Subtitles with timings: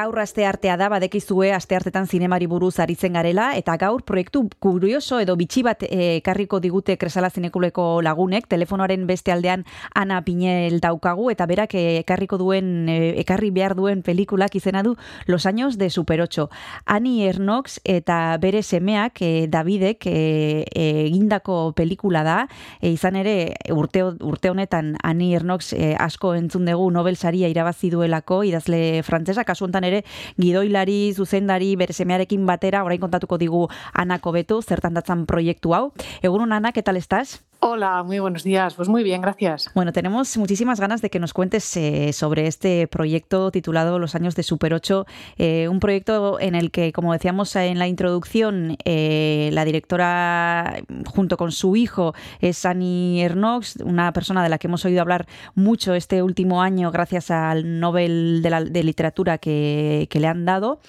[0.00, 5.18] Gaur aste artea da badekizue aste artetan zinemari buruz aritzen garela eta gaur proiektu kurioso
[5.20, 8.46] edo bitxi bat eh, ekarriko digute Kresala Zinekuleko lagunek.
[8.48, 14.00] Telefonoaren beste aldean Ana Pinel daukagu eta berak eh, ekarriko duen eh, ekarri behar duen
[14.06, 14.94] pelikulak izena du
[15.26, 16.48] Los años de Super 8.
[16.86, 19.20] Ani Ernox eta bere semeak
[19.52, 22.38] Davidek egindako pelikula da.
[22.80, 23.36] Izan ere
[23.68, 29.44] urte urte honetan Ani Ernox asko entzun dugu Nobel saria irabazi duelako idazle frantsesa.
[29.44, 30.04] Kasu ere
[30.38, 35.84] gidoilari, zuzendari, bere semearekin batera, orain kontatuko digu anako betu, zertan datzan proiektu hau.
[36.22, 37.40] Egunon, Ana, ¿qué tal estás?
[37.62, 38.72] Hola, muy buenos días.
[38.72, 39.70] Pues muy bien, gracias.
[39.74, 44.34] Bueno, tenemos muchísimas ganas de que nos cuentes eh, sobre este proyecto titulado Los años
[44.34, 45.04] de Super 8,
[45.36, 51.36] eh, un proyecto en el que, como decíamos en la introducción, eh, la directora junto
[51.36, 55.92] con su hijo es Annie Ernox, una persona de la que hemos oído hablar mucho
[55.92, 60.80] este último año gracias al Nobel de, Literatura que, que, le han dado.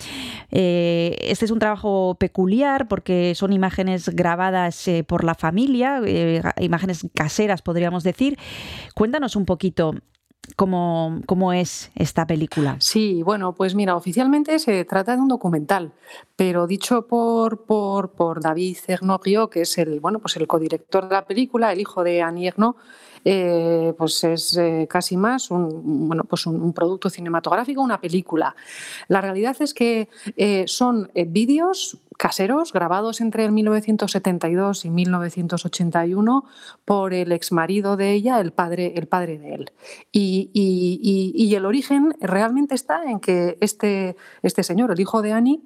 [0.51, 5.99] este es un trabajo peculiar porque son imágenes grabadas por la familia
[6.65, 8.37] imágenes caseras, podríamos decir.
[8.95, 9.93] Cuéntanos un poquito
[10.55, 12.75] cómo, cómo es esta película.
[12.79, 15.93] Sí, bueno, pues mira, oficialmente se trata de un documental,
[16.35, 18.77] pero dicho por, por, por David
[19.23, 22.47] Rio, que es el, bueno, pues el codirector de la película, el hijo de Annie
[22.47, 22.77] Ernaux,
[23.23, 28.55] eh, pues es eh, casi más un, bueno, pues un, producto cinematográfico, una película.
[29.07, 36.45] La realidad es que eh, son vídeos caseros grabados entre el 1972 y 1981
[36.85, 39.71] por el exmarido de ella, el padre, el padre de él.
[40.11, 45.63] Y, y el origen realmente está en que este, este señor, el hijo de Annie,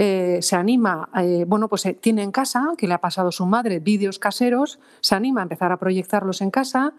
[0.00, 3.46] eh, se anima, eh, bueno, pues eh, tiene en casa, que le ha pasado su
[3.46, 6.92] madre, vídeos caseros, se anima a empezar a proyectarlos en casa,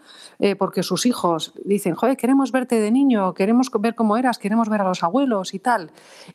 [0.57, 4.81] porque sus hijos dicen, joder, queremos verte de niño, queremos ver cómo eras, queremos ver
[4.81, 5.91] a los abuelos y tal.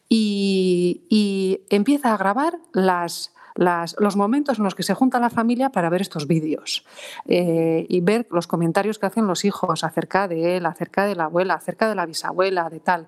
[0.09, 5.89] y empieza a grabar las los momentos en los que se junta la familia para
[5.89, 6.85] ver estos vídeos
[7.27, 11.25] eh, y ver los comentarios que hacen los hijos acerca de él, acerca de la
[11.25, 13.07] abuela, acerca de la bisabuela, de tal.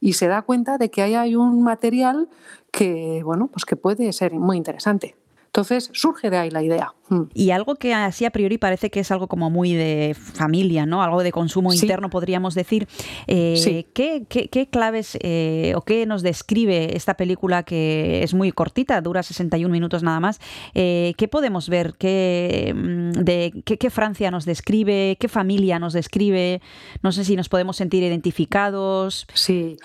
[0.00, 2.28] Y se da cuenta de que ahí hay un material
[2.70, 5.16] que, bueno, pues que puede ser muy interesante.
[5.48, 6.92] Entonces surge de ahí la idea.
[7.08, 7.22] Mm.
[7.32, 11.02] Y algo que así a priori parece que es algo como muy de familia, ¿no?
[11.02, 12.86] Algo de consumo interno, podríamos decir.
[13.26, 19.22] Eh, ¿qué, claves eh, o qué nos describe esta película que es muy cortita, dura
[19.22, 20.38] 61 minutos nada más?
[20.74, 21.94] Eh, ¿Qué podemos ver?
[21.98, 25.16] ¿Qué, mm, de, qué, Francia nos describe?
[25.18, 26.60] ¿Qué familia nos describe?
[27.02, 29.26] No sé si nos podemos sentir identificados.
[29.32, 29.78] Sí,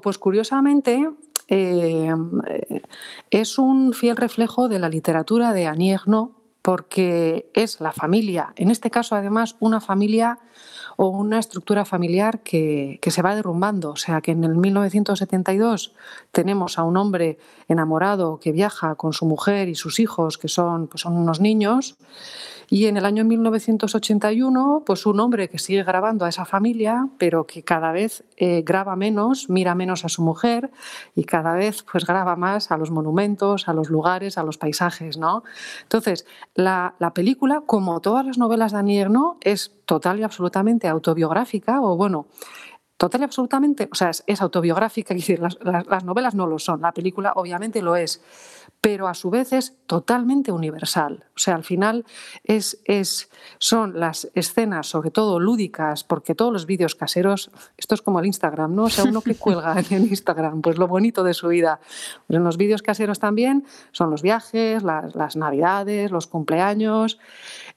[0.00, 1.08] pues curiosamente
[1.48, 2.12] eh,
[3.30, 6.37] es un fiel reflejo de la literatura de Annie Ernaux
[6.68, 10.38] porque es la familia, en este caso además una familia
[10.96, 13.92] o una estructura familiar que, se va derrumbando.
[13.92, 15.94] O sea que en el 1972
[16.30, 20.88] tenemos a un hombre enamorado que viaja con su mujer y sus hijos, que son,
[20.88, 21.96] pues son unos niños,
[22.70, 27.46] y en el año 1981, pues un hombre que sigue grabando a esa familia, pero
[27.46, 30.70] que cada vez eh, graba menos, mira menos a su mujer
[31.14, 35.16] y cada vez pues graba más a los monumentos, a los lugares, a los paisajes,
[35.16, 35.44] ¿no?
[35.84, 36.26] Entonces,
[36.58, 39.06] la, película, como todas las novelas de Annie
[39.42, 42.26] es total y absolutamente autobiográfica, o bueno,
[42.96, 46.90] total y absolutamente, o sea, es, autobiográfica, es decir, las, novelas no lo son, la
[46.90, 48.20] película obviamente lo es,
[48.80, 51.24] pero a su vez es totalmente universal.
[51.34, 52.04] O sea, al final
[52.44, 53.28] es, es,
[53.58, 58.26] son las escenas, sobre todo lúdicas, porque todos los vídeos caseros, esto es como el
[58.26, 58.84] Instagram, ¿no?
[58.84, 61.80] O sea, uno que cuelga en Instagram, pues lo bonito de su vida.
[62.26, 67.18] Pues en los vídeos caseros también son los viajes, las, las navidades, los cumpleaños.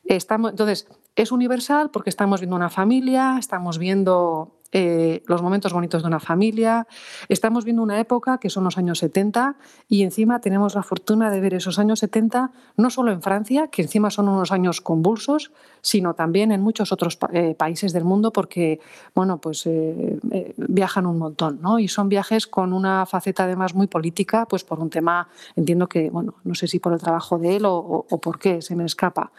[0.03, 6.01] Estamos, entonces, es universal porque estamos viendo una familia, estamos viendo eh, los momentos bonitos
[6.01, 6.87] de una familia.
[7.27, 9.57] Estamos viendo una época que son los años 70
[9.89, 13.81] y encima tenemos la fortuna de ver esos años 70 no solo en Francia, que
[13.81, 15.51] encima son unos años convulsos,
[15.81, 18.79] sino también en muchos otros eh, países del mundo porque,
[19.13, 20.19] bueno, pues eh,
[20.55, 21.79] viajan un montón, ¿no?
[21.79, 26.09] Y son viajes con una faceta además muy política, pues por un tema, entiendo que,
[26.09, 29.31] bueno, no sé si por el trabajo de él o, por qué, se me escapa.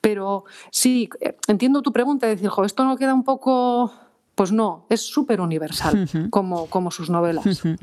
[0.00, 1.08] Pero sí,
[1.46, 3.92] entiendo tu pregunta, de decir, jo, esto no queda un poco
[4.40, 7.44] pues no, es súper universal como, como sus novelas.
[7.62, 7.74] Mm.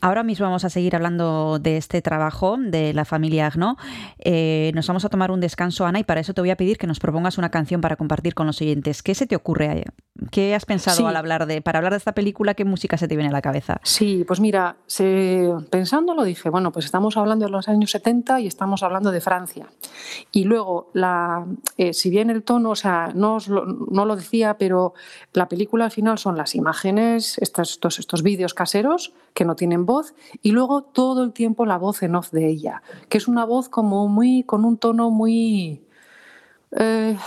[0.00, 3.76] Ahora mismo vamos a seguir hablando de este trabajo de la familia Agno.
[4.18, 6.78] Eh, nos vamos a tomar un descanso, Ana, y para eso te voy a pedir
[6.78, 9.04] que nos propongas una canción para compartir con los oyentes.
[9.04, 9.84] ¿Qué se te ocurre
[10.30, 13.16] ¿Qué has pensado al hablar de, para hablar de esta película, qué música se te
[13.16, 13.80] viene a la cabeza?
[13.84, 18.46] Sí, pues mira, se, pensándolo dije, bueno, pues estamos hablando de los años 70 y
[18.46, 19.68] estamos hablando de Francia.
[20.30, 21.46] Y luego, la,
[21.78, 23.38] eh, si bien el tono, o sea, no,
[23.90, 24.92] no lo decía, pero
[25.32, 30.14] la película al final son las imágenes, estos, estos, vídeos caseros que no tienen voz,
[30.40, 33.68] y luego todo el tiempo la voz en off de ella, que es una voz
[33.68, 35.82] como muy, con un tono muy...
[36.72, 37.18] Eh,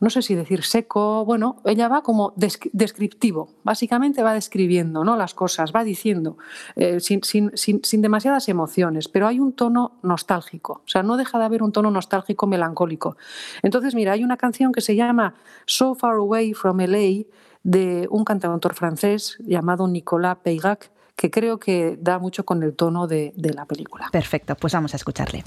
[0.00, 5.16] no sé si decir seco, bueno, ella va como descriptivo, básicamente va describiendo ¿no?
[5.16, 6.36] las cosas, va diciendo,
[6.76, 11.44] eh, sin, sin, demasiadas emociones, pero hay un tono nostálgico, o sea, no deja de
[11.44, 13.16] haber un tono nostálgico melancólico.
[13.62, 15.34] Entonces, mira, hay una canción que se llama
[15.66, 17.24] So Far Away from LA
[17.62, 23.06] de un cantautor francés llamado Nicolas Peygac, que creo que da mucho con el tono
[23.06, 24.08] de, de la película.
[24.12, 25.42] Perfecto, pues vamos a escucharle.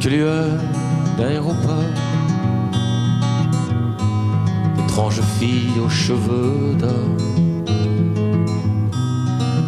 [0.00, 0.58] Quelques lueurs
[1.18, 1.92] d'aéroport,
[4.78, 7.16] étrange fille aux cheveux d'or.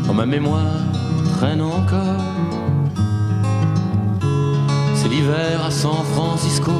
[0.06, 0.81] Dans ma mémoire
[1.37, 2.25] traîne encore.
[4.94, 6.73] C'est l'hiver à San Francisco,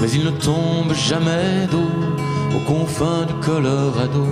[0.00, 1.90] mais il ne tombe jamais d'eau
[2.54, 4.26] aux confins du Colorado.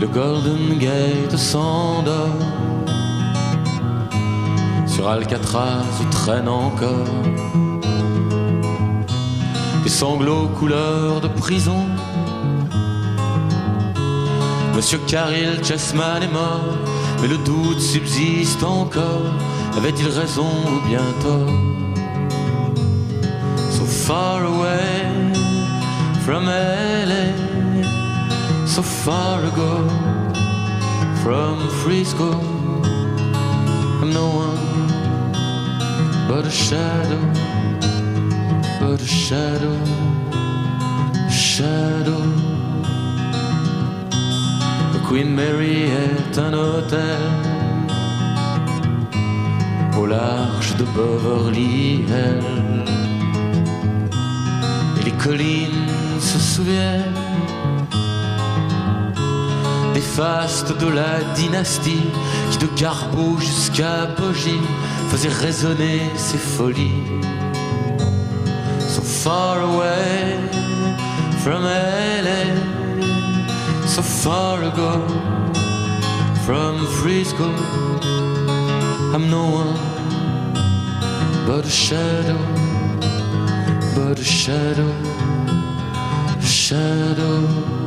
[0.00, 2.61] Le Golden Gate s'endort
[5.06, 7.06] Alcatraz où traîne encore
[9.82, 11.84] des sanglots couleur de prison.
[14.76, 16.76] Monsieur Caril Chessman est mort,
[17.20, 19.32] mais le doute subsiste encore.
[19.76, 21.50] Avait-il raison ou bien tort?
[23.70, 25.32] So far away
[26.24, 27.34] from LA,
[28.66, 29.88] so far ago
[31.22, 32.30] from Frisco,
[34.00, 34.71] I'm no one
[36.34, 37.24] but a shadow,
[38.80, 39.76] but a shadow,
[41.28, 42.24] shadow.
[45.06, 47.22] Queen Mary est un hôtel
[49.98, 52.90] au large de Beverly Hills.
[54.98, 55.88] Et les collines
[56.18, 57.20] se souviennent
[60.02, 62.10] des fastes de la dynastie
[62.50, 64.66] qui de Carbeau jusqu'à Bogie
[65.10, 67.02] faisait résonner ses folies.
[68.80, 70.38] So far away
[71.42, 71.62] from
[72.26, 72.44] LA,
[73.86, 74.92] so far ago
[76.44, 77.50] from Frisco,
[79.14, 79.76] I'm no one
[81.46, 82.38] but a shadow,
[83.94, 84.92] but a shadow,
[86.38, 87.81] a shadow.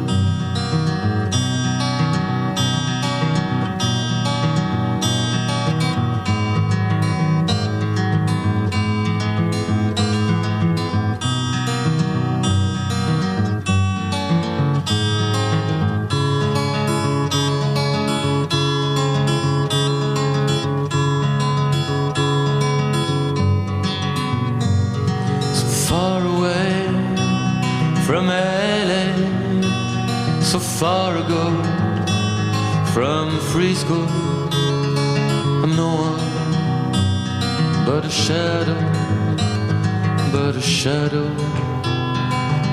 [40.86, 41.25] Shadow,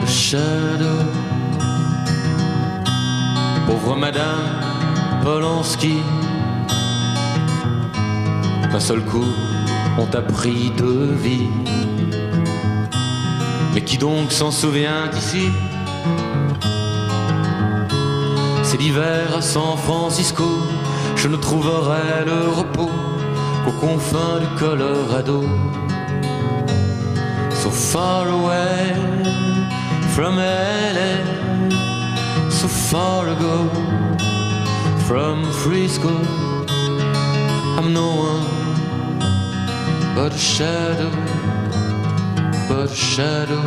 [0.02, 0.99] a shadow.
[3.66, 4.45] Pauvre Madame
[5.23, 5.97] Polanski,
[8.71, 9.25] d'un seul coup,
[9.99, 11.49] on t'a pris de vie.
[13.75, 15.49] Mais qui donc s'en souvient d'ici?
[18.83, 20.45] C'est l'hiver à San Francisco,
[21.15, 22.91] je ne trouverai le repos
[23.65, 25.45] qu'aux confins du Colorado
[27.71, 28.93] far away
[30.15, 31.15] from LA,
[32.51, 33.69] so far ago
[35.07, 36.15] from Frisco.
[37.79, 38.47] I'm no one
[40.17, 41.11] but a shadow,
[42.69, 43.62] but a shadow,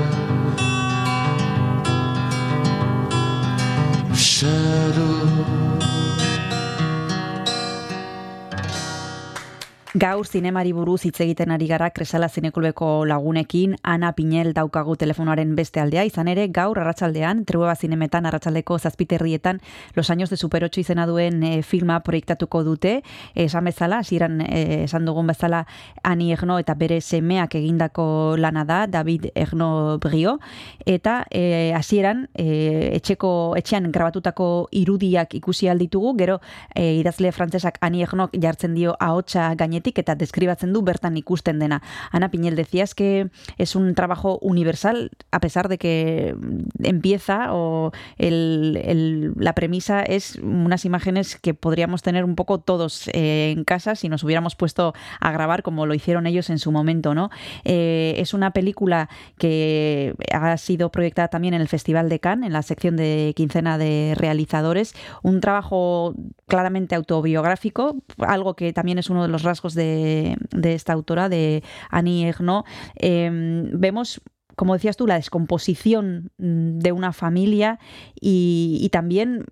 [4.36, 5.65] shadow.
[9.96, 15.80] Gaur zinemari buruz hitz egiten ari gara Kresala Zinekulbeko lagunekin, Ana Pinel daukagu telefonoaren beste
[15.80, 19.62] aldea, izan ere gaur arratsaldean Trueba Zinemetan arratsaldeko zazpiterrietan
[19.96, 23.04] Los años de Super 8 izena duen e, filma proiektatuko dute,
[23.36, 25.62] esan bezala, hasieran e, esan dugun bezala
[26.04, 30.42] Ani Egno eta bere semeak egindako lana da, David Egno Brio,
[30.86, 36.42] eta e, hasieran e, etxeko etxean grabatutako irudiak ikusi alditugu, gero
[36.76, 41.82] e, idazle frantsesak Ani Egnok jartzen dio ahotsa gainetik eta describatzen du bertan ikusten dena.
[42.12, 46.36] Ana Piñel, decías que es un trabajo universal, a pesar de que
[46.84, 53.64] empieza o la premisa es unas imágenes que podríamos tener un poco todos eh, en
[53.64, 57.30] casa si nos hubiéramos puesto a grabar como lo hicieron ellos en su momento, ¿no?
[57.64, 62.54] Eh, es una película que ha sido proyectada también en el Festival de Cannes, en
[62.54, 66.14] la sección de quincena de realizadores, un trabajo
[66.48, 72.28] claramente autobiográfico, algo que también es uno de los rasgos de, esta autora, de Annie
[72.28, 74.22] Ernaux, eh, vemos
[74.56, 77.80] como decías tú, la descomposición mm, de una familia
[78.20, 79.46] y, también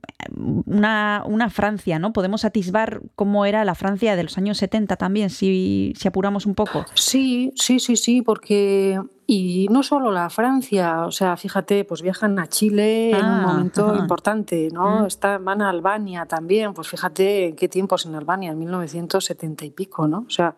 [0.65, 2.13] una, una, Francia, ¿no?
[2.13, 6.55] Podemos atisbar cómo era la Francia de los años 70 también, si, si apuramos un
[6.55, 6.85] poco.
[6.95, 8.99] Sí, sí, sí, sí, porque
[9.35, 13.31] y no solo la Francia, o sea, fíjate, pues viajan a Chile ah, en un
[13.31, 15.05] ah, momento importante, ¿no?
[15.07, 19.71] Está, van a Albania también, pues fíjate en qué tiempos en Albania, en 1970 y
[19.71, 20.25] pico, ¿no?
[20.27, 20.55] O sea,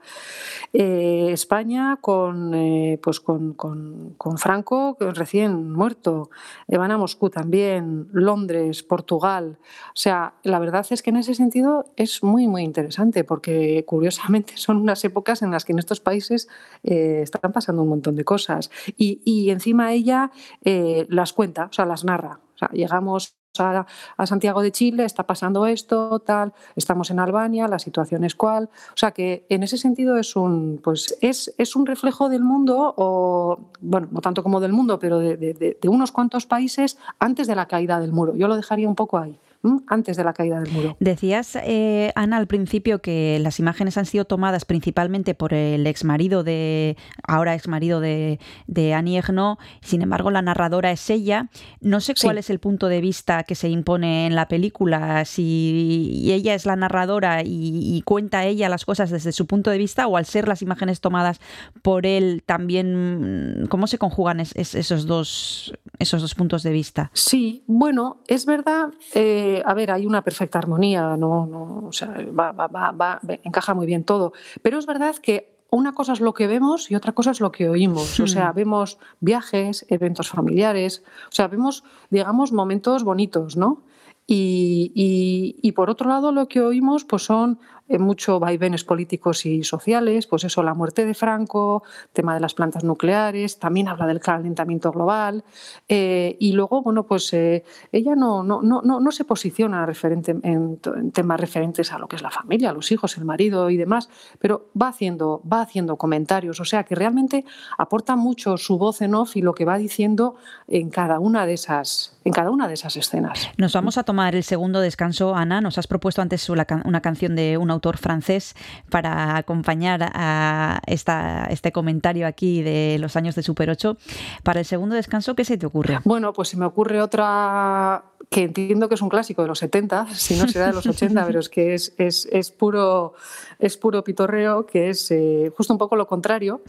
[0.74, 6.30] eh, España con, eh, pues con, con, con, Franco recién muerto,
[6.68, 9.58] eh, van a Moscú también, Londres, Portugal.
[9.90, 14.54] O sea, la verdad es que en ese sentido es muy, muy interesante porque curiosamente
[14.58, 16.48] son unas épocas en las que en estos países
[16.84, 18.65] eh, están pasando un montón de cosas.
[18.98, 20.32] Y, encima ella
[20.64, 22.40] eh, las cuenta, o sea, las narra.
[22.56, 23.86] O sea, llegamos a,
[24.26, 28.70] Santiago de Chile, está pasando esto, tal, estamos en Albania, la situación es cual.
[28.90, 32.94] O sea que en ese sentido es un, pues es, es un reflejo del mundo,
[32.98, 37.68] o bueno, no tanto como del mundo, pero de unos cuantos países antes de la
[37.68, 38.36] caída del muro.
[38.36, 39.40] Yo lo dejaría un poco ahí
[39.88, 40.98] antes de la caída del muro.
[41.00, 46.44] Decías, eh, Ana, al principio que las imágenes han sido tomadas principalmente por el exmarido
[46.44, 51.50] de, ahora exmarido de, de Annie Ernaux, sin embargo la narradora es ella.
[51.82, 52.40] No sé cuál sí.
[52.40, 56.76] es el punto de vista que se impone en la película, si ella es la
[56.76, 60.48] narradora y, y, cuenta ella las cosas desde su punto de vista o al ser
[60.48, 61.40] las imágenes tomadas
[61.82, 67.12] por él también, ¿cómo se conjugan es, es, esos, dos, esos dos puntos de vista?
[67.14, 68.90] Sí, bueno, es verdad.
[69.14, 73.20] Eh, a ver, hay una perfecta armonía, no, no o sea, va, va, va, va,
[73.44, 74.34] encaja muy bien todo.
[74.62, 77.52] Pero es verdad que una cosa es lo que vemos y otra cosa es lo
[77.52, 78.20] que oímos.
[78.20, 83.84] O sea, vemos viajes, eventos familiares, o sea, vemos, digamos, momentos bonitos, ¿no?
[84.28, 89.64] Y, y, y, por otro lado, lo que oímos pues son mucho vaivenes políticos y
[89.64, 94.20] sociales, pues eso, la muerte de Franco, tema de las plantas nucleares, también habla del
[94.20, 95.44] calentamiento global.
[95.88, 100.80] Eh, y luego, bueno, pues eh, ella no, no, no, no, se posiciona referente en,
[101.14, 104.70] temas referentes a lo que es la familia, los hijos, el marido y demás, pero
[104.80, 107.46] va haciendo, va haciendo comentarios, o sea que realmente
[107.78, 110.36] aporta mucho su voz en off y lo que va diciendo
[110.68, 113.50] en cada una de esas, en cada una de esas escenas.
[113.58, 115.62] Nos vamos a tomar el segundo descanso, Ana.
[115.62, 118.56] Nos has propuesto antes una canción de una autor francés
[118.90, 123.98] para acompañar a esta, este comentario aquí de los años de Super 8.
[124.44, 126.00] Para el segundo descanso, ¿qué se te ocurre?
[126.04, 130.08] Bueno, pues se me ocurre otra que entiendo que es un clásico de los 70,
[130.14, 133.14] si no será de los 80, pero es que es, es, es, puro,
[133.60, 136.62] es puro pitorreo, que es eh, justo un poco lo contrario.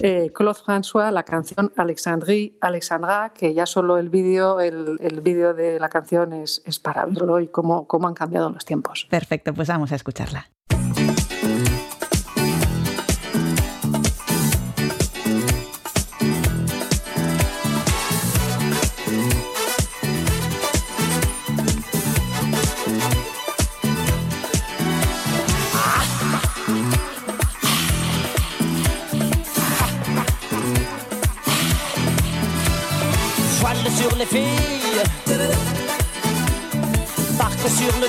[0.00, 5.54] Eh, Claude François, la canción Alexandrie, Alexandra, que ya solo el vídeo el, el vídeo
[5.54, 9.06] de la canción es, es para verlo y cómo, cómo han cambiado los tiempos.
[9.08, 10.50] Perfecto, pues vamos a escucharla.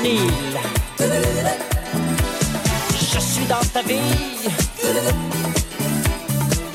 [0.05, 0.11] Je
[3.19, 3.97] suis dans ta vie,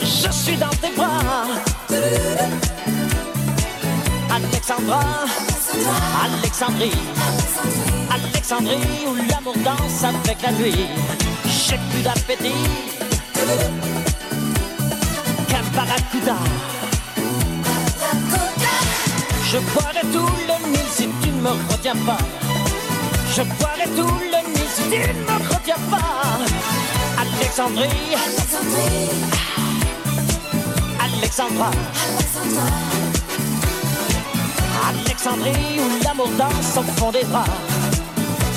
[0.01, 1.47] je suis dans tes bras.
[4.35, 5.05] Alexandra,
[6.25, 6.91] Alexandrie,
[8.11, 10.89] Alexandrie où l'amour danse avec la nuit.
[11.47, 12.67] J'ai plus d'appétit
[15.47, 16.35] qu'un barracuda.
[19.45, 22.19] Je boirai tout le Nil si tu ne me retiens pas.
[23.33, 26.39] Je boirai tout le Nil si tu ne me retiens pas.
[27.19, 27.89] Allez, Alexandrie,
[31.01, 31.71] Alexandra,
[34.89, 37.45] Alexandrie où l'amour danse au fond des bras.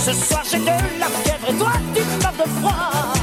[0.06, 0.66] Ce soir j'ai de
[1.00, 3.23] la fièvre et toi tu meurs de froid.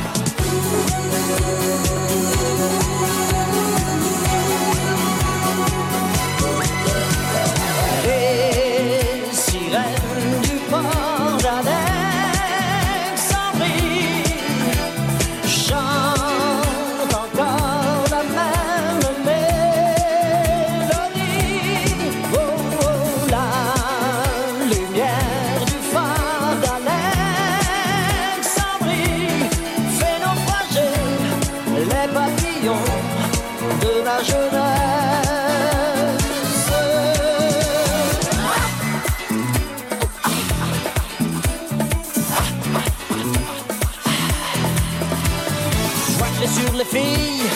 [46.53, 47.49] Sur les filles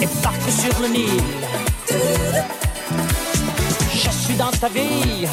[0.00, 1.22] et parque sur le Nil.
[3.92, 5.26] Je suis dans ta vie,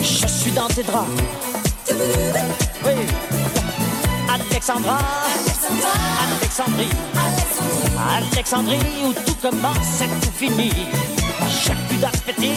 [0.00, 1.08] je suis dans tes draps.
[2.84, 3.06] Oui.
[4.28, 4.98] Alexandra,
[6.26, 6.96] Alexandrie,
[8.16, 10.86] Alexandrie où tout commence et tout finit.
[11.48, 12.52] J'ai plus d'appétit.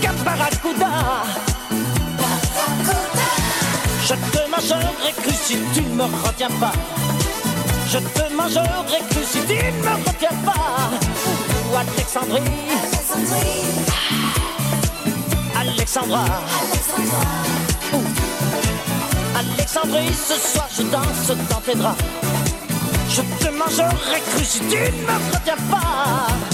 [0.00, 1.51] Caparacuda.
[4.12, 6.72] Je te mangerai cru si tu ne me retiens pas.
[7.88, 10.90] Je te mangerai cru si tu ne me retiens pas.
[11.70, 12.42] Ou Alexandrie,
[15.58, 16.24] Alexandra.
[17.94, 18.02] Ouh.
[19.38, 21.96] Alexandrie, ce soir je danse dans tes draps.
[23.08, 26.51] Je te mangerai cru si tu ne me retiens pas.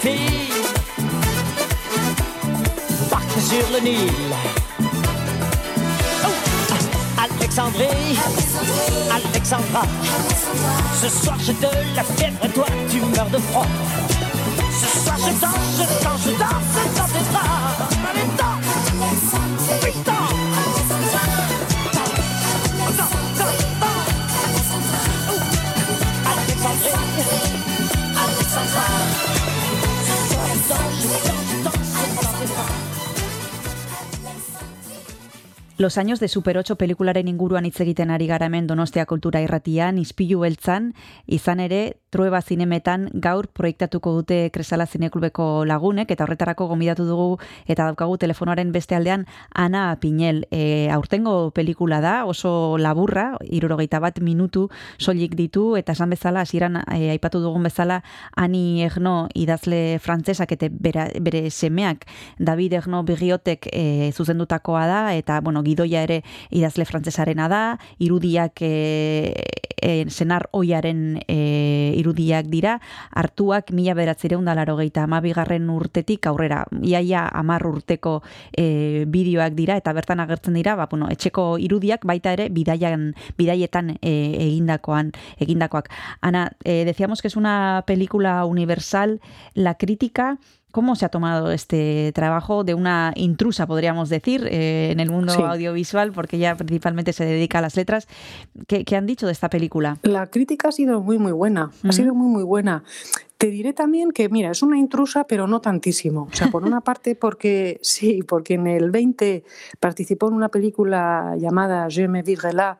[0.00, 0.52] Filles,
[3.40, 4.10] sur le Nil.
[6.24, 6.28] Oh,
[7.18, 8.18] Alexandrie,
[9.10, 9.82] Alexandra,
[11.00, 13.66] ce soir j'ai de la fièvre toi tu meurs de froid.
[14.80, 17.77] Ce soir je danse, je danse, je danse dans tes bras.
[35.78, 39.98] Los años de Super 8 pelikularen inguruan hitz egiten ari gara hemen Donostia Kultura Irratian,
[40.02, 40.92] Ispilu beltzan,
[41.28, 47.36] izan ere Trueba zinemetan gaur proiektatuko dute Kresala Zineklubeko lagunek eta horretarako gomidatu dugu
[47.68, 50.46] eta daukagu telefonoaren beste aldean Ana Pinel.
[50.50, 56.80] E, aurtengo pelikula da, oso laburra, irurogeita bat minutu soilik ditu eta esan bezala, hasieran
[56.86, 58.00] e, aipatu dugun bezala
[58.34, 65.42] Ani Egno idazle frantzesak eta bera, bere semeak David Egno Bigiotek e, zuzendutakoa da eta
[65.44, 67.62] bueno, gidoia ere idazle frantzesarena da,
[68.02, 69.34] irudiak e,
[69.80, 72.78] e, senar oiaren e, irudiak dira,
[73.14, 78.18] hartuak mila beratzireun da laro gehieta amabigarren urtetik aurrera, iaia amar urteko
[78.52, 83.96] e, bideoak dira, eta bertan agertzen dira, ba, bueno, etxeko irudiak baita ere bidaian, bidaietan
[84.00, 84.14] e,
[84.48, 85.90] egindakoan, egindakoak.
[86.20, 89.20] Ana, e, decíamos que es una película universal,
[89.54, 90.38] la crítica
[90.78, 95.32] ¿Cómo se ha tomado este trabajo de una intrusa, podríamos decir, eh, en el mundo
[95.32, 95.42] Sí.
[95.42, 98.06] audiovisual, porque ella principalmente se dedica a las letras?
[98.68, 99.98] ¿Qué, qué han dicho de esta película?
[100.02, 101.72] La crítica ha sido muy, muy buena.
[101.82, 102.84] Ha sido muy, muy buena.
[103.38, 106.28] Te diré también que, mira, es una intrusa, pero no tantísimo.
[106.30, 109.42] O sea, por una parte, porque sí, porque en el 20
[109.80, 112.78] participó en una película llamada Je me vivrai là,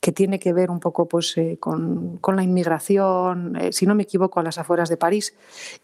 [0.00, 3.94] que tiene que ver un poco pues, eh, con, con la inmigración, eh, si no
[3.94, 5.34] me equivoco, a las afueras de París.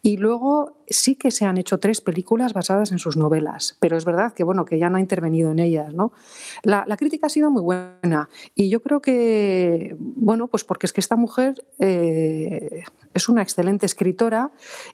[0.01, 4.07] Y luego sí que se han hecho tres películas basadas en sus novelas, pero es
[4.07, 5.93] verdad que, bueno, que ya no ha intervenido en ellas.
[5.93, 6.13] ¿no?
[6.63, 10.95] La, la crítica ha sido muy buena y yo creo que, bueno, pues porque es
[10.95, 14.51] que esta mujer eh, es una excelente escritora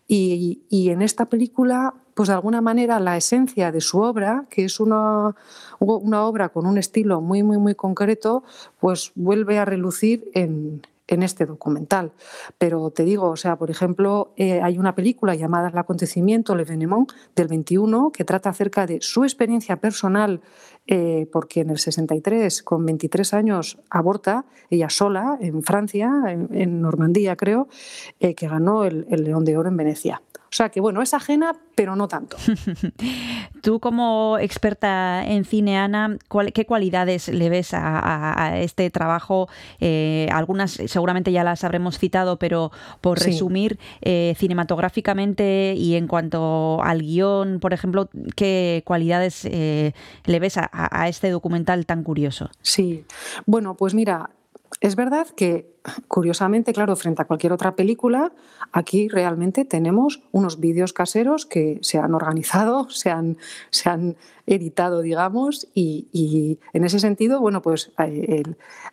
[0.09, 4.65] y, y en esta película pues de alguna manera la esencia de su obra, que
[4.65, 5.35] es una,
[5.79, 8.45] una obra con un estilo muy, muy, muy concreto,
[8.81, 12.13] pues vuelve a relucir en, en este documental.
[12.59, 16.65] Pero te digo, o sea, por ejemplo, eh, hay una película llamada El acontecimiento, Le
[16.65, 20.41] Venemont, del 21, que trata acerca de su experiencia personal,
[20.87, 27.37] eh, porque en el 63, con 23 años, aborta, ella sola, en Francia, en, Normandía
[27.37, 27.69] creo,
[28.21, 30.23] eh, que ganó el León de Oro en Venecia.
[30.53, 32.37] O sea que, bueno, es ajena, pero no tanto.
[33.63, 36.19] Tú como experta en cine, Ana,
[36.53, 39.49] ¿qué cualidades le ves a, este trabajo?
[39.81, 46.83] Eh, algunas seguramente ya las habremos citado, pero por resumir, eh, cinematográficamente y en cuanto
[46.83, 49.95] al guion, por ejemplo, ¿qué cualidades eh,
[50.27, 52.51] le ves a este documental tan curioso?
[52.61, 53.07] Sí,
[53.47, 54.29] bueno, pues mira,
[54.83, 55.77] es verdad que,
[56.09, 58.33] curiosamente, claro, frente a cualquier otra película,
[58.73, 63.37] aquí realmente tenemos unos vídeos caseros que se han organizado, se han,
[63.71, 64.17] se han
[64.47, 68.43] editado, digamos, y, en ese sentido, bueno, pues eh,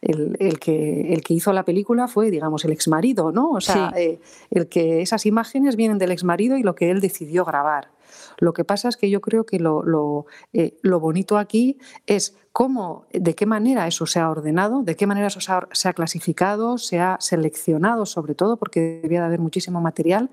[0.02, 3.52] el, que, el que hizo la película fue, digamos, el exmarido, ¿no?
[3.52, 4.20] O sea, eh,
[4.52, 7.90] el que esas imágenes vienen del exmarido y lo que él decidió grabar.
[8.40, 12.36] Lo que pasa es que yo creo que lo, lo, eh, lo bonito aquí es
[12.52, 16.78] cómo, de qué manera eso se ha ordenado, de qué manera eso se ha, clasificado,
[16.80, 20.30] se ha seleccionado sobre todo, porque debía de haber muchísimo material,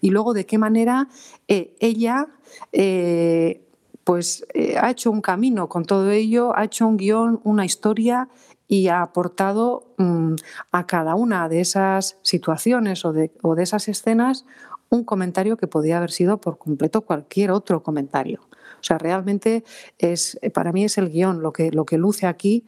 [0.00, 1.08] y luego de qué manera
[1.48, 2.26] eh, ella
[2.72, 3.62] eh,
[4.04, 4.46] pues,
[4.80, 8.28] ha hecho un camino con todo ello, ha hecho un guion, una historia
[8.66, 10.34] y ha aportado mm,
[10.72, 14.44] a cada una de esas situaciones o de, o de esas escenas
[14.90, 18.40] un comentario que podía haber sido por completo cualquier otro comentario.
[18.80, 19.64] O sea, realmente
[19.98, 22.64] es, para mí es el guion lo que, lo que luce aquí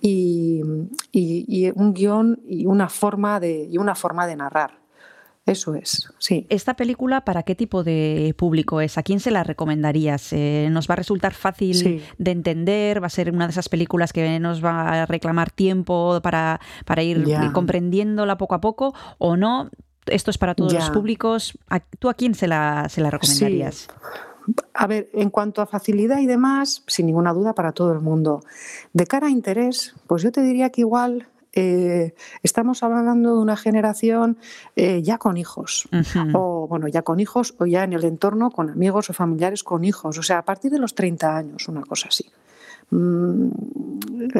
[0.00, 4.84] y, un guion y una, forma de, y una forma de narrar.
[5.46, 6.46] Eso es, sí.
[6.48, 8.96] ¿Esta película para qué tipo de público es?
[8.96, 10.32] ¿A quién se la recomendarías?
[10.32, 13.02] Eh, ¿Nos va a resultar fácil de entender?
[13.02, 17.02] ¿Va a ser una de esas películas que nos va a reclamar tiempo para, para
[17.02, 18.94] ir comprendiéndola poco a poco?
[19.18, 19.70] ¿O no?
[20.06, 21.58] esto es para todos los públicos.
[21.98, 23.88] ¿Tú a quién se la, se la recomendarías?
[24.74, 28.42] A ver, en cuanto a facilidad y demás, sin ninguna duda para todo el mundo.
[28.92, 33.56] De cara a interés, pues yo te diría que igual eh, estamos hablando de una
[33.56, 34.38] generación
[34.74, 35.88] eh, ya con hijos,
[36.34, 39.84] o bueno, ya con hijos, o ya en el entorno con amigos o familiares con
[39.84, 42.26] hijos, o sea, a partir de los 30 años, una cosa así.
[42.90, 43.48] Mm,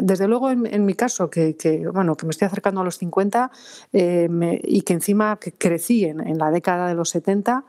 [0.03, 1.57] desde luego, en, mi caso, que,
[1.93, 3.51] bueno, que me estoy acercando a los 50
[3.93, 7.65] eh, y que encima crecí en, en, la década de los 70,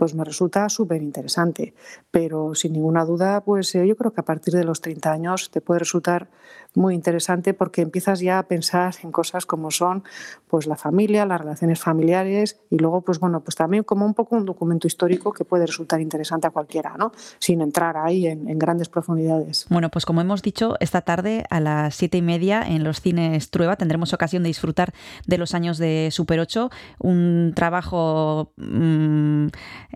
[0.00, 1.74] pues me resulta súper interesante.
[2.10, 5.50] Pero sin ninguna duda, pues eh, yo creo que a partir de los 30 años
[5.50, 6.30] te puede resultar
[6.74, 10.04] muy interesante porque empiezas ya a pensar en cosas como son
[10.48, 14.36] pues la familia, las relaciones familiares y luego pues bueno, pues también como un poco
[14.36, 17.12] un documento histórico que puede resultar interesante a cualquiera, ¿no?
[17.38, 19.66] Sin entrar ahí en, grandes profundidades.
[19.68, 23.50] Bueno, pues como hemos dicho, esta tarde a las siete y media en los cines
[23.50, 24.94] Trueba tendremos ocasión de disfrutar
[25.26, 29.48] de los años de Super 8, un trabajo mm,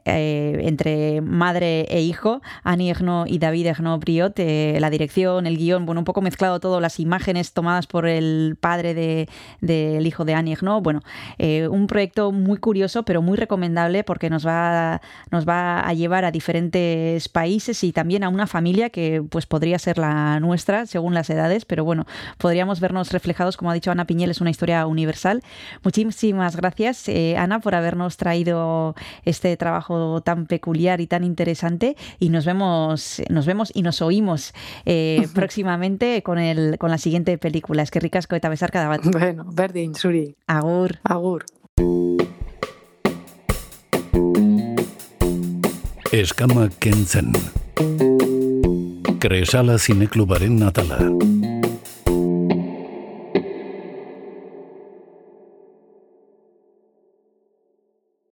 [0.05, 5.57] eh, entre madre e hijo, Annie Ernaux y David Ernaux Briot, eh, la dirección, el
[5.57, 9.29] guion, bueno, un poco mezclado todo, las imágenes tomadas por el padre del
[9.61, 11.01] de, hijo de Annie Ernaux, bueno,
[11.39, 16.25] eh, un proyecto muy curioso, pero muy recomendable porque nos va, nos va a llevar
[16.25, 21.15] a diferentes países y también a una familia que pues podría ser la nuestra, según
[21.15, 22.05] las edades, pero bueno,
[22.39, 25.43] podríamos vernos reflejados, como ha dicho Ana Piñel, es una historia universal.
[25.83, 27.07] Muchísimas gracias,
[27.39, 29.84] Ana, por habernos traído este trabajo
[30.25, 34.53] tan peculiar y tan interesante y nos vemos, nos vemos y nos oímos
[34.85, 37.83] eh, próximamente con, el, con la siguiente película.
[37.83, 39.03] Es que ricasco eta cada bat.
[39.05, 40.37] Bueno, berdin, suri.
[40.47, 40.99] Agur.
[41.05, 41.45] Agur.
[46.13, 47.33] Eskama kentzen.
[49.19, 50.99] Kresala zineklubaren natala.